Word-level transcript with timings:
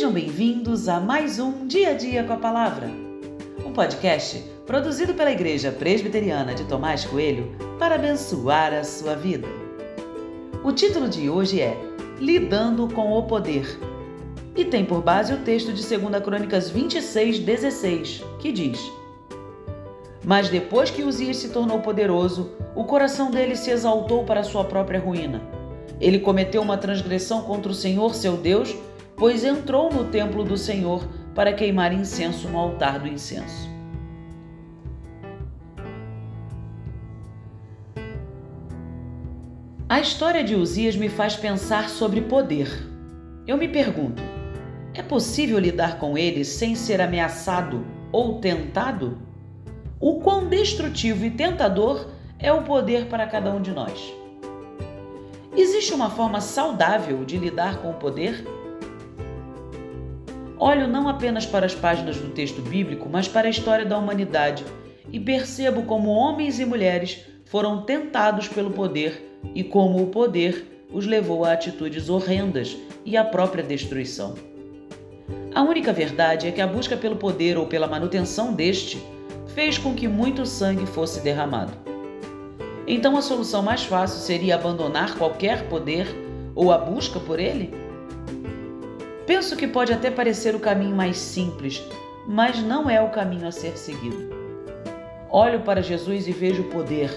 Sejam 0.00 0.14
bem-vindos 0.14 0.88
a 0.88 0.98
mais 0.98 1.38
um 1.38 1.66
Dia 1.66 1.90
a 1.90 1.92
Dia 1.92 2.24
com 2.24 2.32
a 2.32 2.36
Palavra, 2.38 2.88
um 3.62 3.70
podcast 3.70 4.42
produzido 4.64 5.12
pela 5.12 5.30
Igreja 5.30 5.70
Presbiteriana 5.70 6.54
de 6.54 6.64
Tomás 6.64 7.04
Coelho 7.04 7.54
para 7.78 7.96
abençoar 7.96 8.72
a 8.72 8.82
sua 8.82 9.14
vida. 9.14 9.46
O 10.64 10.72
título 10.72 11.06
de 11.06 11.28
hoje 11.28 11.60
é 11.60 11.76
Lidando 12.18 12.88
com 12.88 13.12
o 13.12 13.24
Poder 13.24 13.78
e 14.56 14.64
tem 14.64 14.86
por 14.86 15.02
base 15.02 15.34
o 15.34 15.40
texto 15.40 15.70
de 15.70 15.86
2 15.86 16.24
Crônicas 16.24 16.70
26, 16.70 17.40
16, 17.40 18.24
que 18.38 18.50
diz: 18.50 18.80
Mas 20.24 20.48
depois 20.48 20.88
que 20.88 21.02
Uzias 21.02 21.36
se 21.36 21.50
tornou 21.50 21.80
poderoso, 21.80 22.52
o 22.74 22.84
coração 22.84 23.30
dele 23.30 23.54
se 23.54 23.70
exaltou 23.70 24.24
para 24.24 24.44
sua 24.44 24.64
própria 24.64 24.98
ruína. 24.98 25.42
Ele 26.00 26.20
cometeu 26.20 26.62
uma 26.62 26.78
transgressão 26.78 27.42
contra 27.42 27.70
o 27.70 27.74
Senhor 27.74 28.14
seu 28.14 28.38
Deus 28.38 28.74
pois 29.20 29.44
entrou 29.44 29.92
no 29.92 30.06
templo 30.06 30.42
do 30.42 30.56
Senhor 30.56 31.06
para 31.34 31.52
queimar 31.52 31.92
incenso 31.92 32.48
no 32.48 32.58
altar 32.58 32.98
do 32.98 33.06
incenso. 33.06 33.68
A 39.86 40.00
história 40.00 40.42
de 40.42 40.54
Uzias 40.54 40.96
me 40.96 41.10
faz 41.10 41.36
pensar 41.36 41.90
sobre 41.90 42.22
poder. 42.22 42.88
Eu 43.46 43.58
me 43.58 43.68
pergunto: 43.68 44.22
é 44.94 45.02
possível 45.02 45.58
lidar 45.58 45.98
com 45.98 46.16
ele 46.16 46.42
sem 46.42 46.74
ser 46.74 47.02
ameaçado 47.02 47.84
ou 48.10 48.40
tentado? 48.40 49.18
O 50.00 50.20
quão 50.20 50.48
destrutivo 50.48 51.26
e 51.26 51.30
tentador 51.30 52.08
é 52.38 52.50
o 52.50 52.62
poder 52.62 53.04
para 53.04 53.26
cada 53.26 53.52
um 53.52 53.60
de 53.60 53.72
nós? 53.72 54.14
Existe 55.54 55.92
uma 55.92 56.08
forma 56.08 56.40
saudável 56.40 57.22
de 57.22 57.36
lidar 57.36 57.82
com 57.82 57.90
o 57.90 57.94
poder? 57.94 58.59
Olho 60.60 60.86
não 60.86 61.08
apenas 61.08 61.46
para 61.46 61.64
as 61.64 61.74
páginas 61.74 62.18
do 62.18 62.28
texto 62.28 62.60
bíblico, 62.60 63.08
mas 63.10 63.26
para 63.26 63.46
a 63.46 63.50
história 63.50 63.86
da 63.86 63.96
humanidade 63.96 64.62
e 65.10 65.18
percebo 65.18 65.84
como 65.84 66.10
homens 66.10 66.60
e 66.60 66.66
mulheres 66.66 67.24
foram 67.46 67.80
tentados 67.80 68.46
pelo 68.46 68.70
poder 68.70 69.40
e 69.54 69.64
como 69.64 70.02
o 70.02 70.08
poder 70.08 70.86
os 70.92 71.06
levou 71.06 71.46
a 71.46 71.52
atitudes 71.52 72.10
horrendas 72.10 72.76
e 73.06 73.16
à 73.16 73.24
própria 73.24 73.64
destruição. 73.64 74.34
A 75.54 75.62
única 75.62 75.94
verdade 75.94 76.46
é 76.46 76.52
que 76.52 76.60
a 76.60 76.66
busca 76.66 76.94
pelo 76.94 77.16
poder 77.16 77.56
ou 77.56 77.66
pela 77.66 77.88
manutenção 77.88 78.52
deste 78.52 79.02
fez 79.54 79.78
com 79.78 79.94
que 79.94 80.06
muito 80.06 80.44
sangue 80.44 80.84
fosse 80.84 81.22
derramado. 81.22 81.72
Então 82.86 83.16
a 83.16 83.22
solução 83.22 83.62
mais 83.62 83.84
fácil 83.84 84.20
seria 84.20 84.56
abandonar 84.56 85.16
qualquer 85.16 85.70
poder 85.70 86.06
ou 86.54 86.70
a 86.70 86.76
busca 86.76 87.18
por 87.18 87.40
ele? 87.40 87.89
Penso 89.30 89.54
que 89.54 89.68
pode 89.68 89.92
até 89.92 90.10
parecer 90.10 90.56
o 90.56 90.58
caminho 90.58 90.96
mais 90.96 91.16
simples, 91.16 91.80
mas 92.26 92.60
não 92.60 92.90
é 92.90 93.00
o 93.00 93.10
caminho 93.10 93.46
a 93.46 93.52
ser 93.52 93.78
seguido. 93.78 94.28
Olho 95.30 95.60
para 95.60 95.80
Jesus 95.80 96.26
e 96.26 96.32
vejo 96.32 96.62
o 96.62 96.68
poder. 96.68 97.12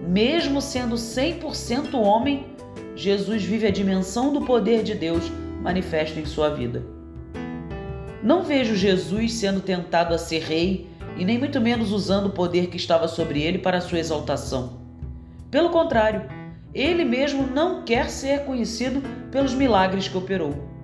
Mesmo 0.00 0.62
sendo 0.62 0.96
100% 0.96 1.92
homem, 1.92 2.46
Jesus 2.94 3.44
vive 3.44 3.66
a 3.66 3.70
dimensão 3.70 4.32
do 4.32 4.46
poder 4.46 4.82
de 4.82 4.94
Deus 4.94 5.30
manifesto 5.60 6.18
em 6.18 6.24
sua 6.24 6.48
vida. 6.48 6.82
Não 8.22 8.42
vejo 8.42 8.74
Jesus 8.74 9.34
sendo 9.34 9.60
tentado 9.60 10.14
a 10.14 10.18
ser 10.18 10.38
rei 10.38 10.88
e 11.18 11.24
nem 11.26 11.38
muito 11.38 11.60
menos 11.60 11.92
usando 11.92 12.28
o 12.28 12.32
poder 12.32 12.68
que 12.68 12.78
estava 12.78 13.06
sobre 13.06 13.42
ele 13.42 13.58
para 13.58 13.82
sua 13.82 13.98
exaltação. 13.98 14.80
Pelo 15.50 15.68
contrário, 15.68 16.22
ele 16.72 17.04
mesmo 17.04 17.46
não 17.46 17.82
quer 17.82 18.08
ser 18.08 18.46
conhecido 18.46 19.02
pelos 19.30 19.52
milagres 19.52 20.08
que 20.08 20.16
operou. 20.16 20.74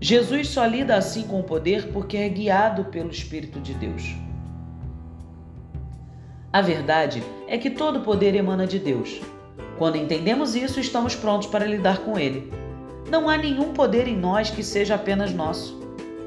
Jesus 0.00 0.48
só 0.48 0.66
lida 0.66 0.94
assim 0.94 1.22
com 1.22 1.40
o 1.40 1.44
poder 1.44 1.90
porque 1.92 2.16
é 2.18 2.28
guiado 2.28 2.84
pelo 2.86 3.10
Espírito 3.10 3.58
de 3.60 3.72
Deus. 3.74 4.14
A 6.52 6.60
verdade 6.60 7.22
é 7.48 7.56
que 7.56 7.70
todo 7.70 8.00
poder 8.00 8.34
emana 8.34 8.66
de 8.66 8.78
Deus. 8.78 9.20
Quando 9.78 9.96
entendemos 9.96 10.54
isso, 10.54 10.80
estamos 10.80 11.14
prontos 11.14 11.48
para 11.48 11.66
lidar 11.66 11.98
com 12.00 12.18
ele. 12.18 12.52
Não 13.10 13.28
há 13.28 13.36
nenhum 13.36 13.72
poder 13.72 14.06
em 14.08 14.16
nós 14.16 14.50
que 14.50 14.62
seja 14.62 14.94
apenas 14.94 15.32
nosso. 15.32 15.78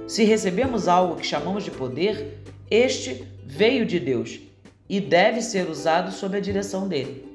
Se 0.07 0.23
recebemos 0.23 0.87
algo 0.87 1.15
que 1.15 1.25
chamamos 1.25 1.63
de 1.63 1.71
poder, 1.71 2.43
este 2.69 3.23
veio 3.45 3.85
de 3.85 3.99
Deus 3.99 4.39
e 4.87 4.99
deve 4.99 5.41
ser 5.41 5.69
usado 5.69 6.11
sob 6.11 6.37
a 6.37 6.39
direção 6.39 6.87
dele. 6.87 7.25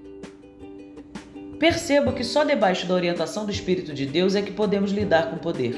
Percebo 1.59 2.13
que 2.13 2.25
só 2.25 2.43
debaixo 2.43 2.87
da 2.87 2.95
orientação 2.95 3.45
do 3.45 3.53
Espírito 3.53 3.95
de 3.95 4.07
Deus 4.07 4.35
é 4.35 4.43
que 4.43 4.53
podemos 4.53 4.91
lidar 4.91 5.31
com 5.31 5.39
poder. 5.39 5.75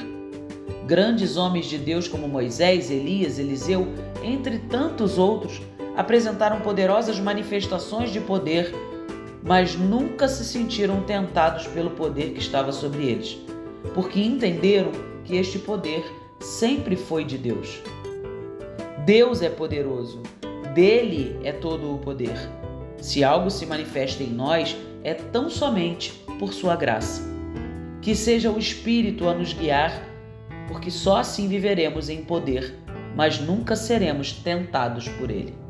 Grandes 0.86 1.36
homens 1.36 1.66
de 1.66 1.78
Deus 1.78 2.06
como 2.06 2.28
Moisés, 2.28 2.92
Elias, 2.92 3.40
Eliseu, 3.40 3.88
entre 4.22 4.60
tantos 4.60 5.18
outros, 5.18 5.60
apresentaram 5.96 6.60
poderosas 6.60 7.18
manifestações 7.18 8.12
de 8.12 8.20
poder, 8.20 8.72
mas 9.42 9.74
nunca 9.74 10.28
se 10.28 10.44
sentiram 10.44 11.02
tentados 11.02 11.66
pelo 11.66 11.90
poder 11.90 12.34
que 12.34 12.38
estava 12.38 12.70
sobre 12.70 13.04
eles, 13.04 13.36
porque 13.94 14.20
entenderam 14.20 14.92
que 15.24 15.34
este 15.34 15.58
poder 15.58 16.04
sempre 16.38 16.94
foi 16.94 17.24
de 17.24 17.36
Deus. 17.36 17.80
Deus 19.04 19.42
é 19.42 19.48
poderoso, 19.50 20.22
dele 20.72 21.36
é 21.42 21.50
todo 21.50 21.92
o 21.92 21.98
poder. 21.98 22.36
Se 23.00 23.24
algo 23.24 23.50
se 23.50 23.66
manifesta 23.66 24.22
em 24.22 24.30
nós, 24.30 24.76
é 25.02 25.14
tão 25.14 25.50
somente 25.50 26.12
por 26.38 26.52
sua 26.52 26.76
graça. 26.76 27.22
Que 28.00 28.14
seja 28.14 28.52
o 28.52 28.58
Espírito 28.58 29.28
a 29.28 29.34
nos 29.34 29.52
guiar 29.52 30.14
porque 30.68 30.90
só 30.90 31.18
assim 31.18 31.48
viveremos 31.48 32.08
em 32.08 32.22
poder, 32.24 32.78
mas 33.14 33.38
nunca 33.40 33.76
seremos 33.76 34.32
tentados 34.32 35.08
por 35.08 35.30
ele. 35.30 35.65